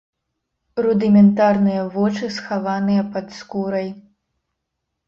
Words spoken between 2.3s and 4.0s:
схаваныя пад скурай.